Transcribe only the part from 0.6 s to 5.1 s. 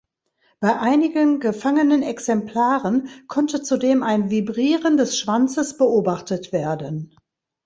einigen gefangenen Exemplaren konnte zudem ein Vibrieren